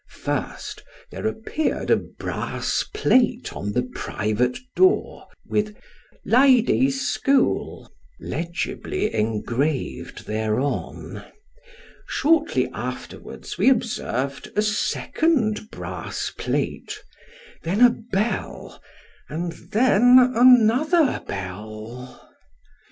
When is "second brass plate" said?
14.63-16.97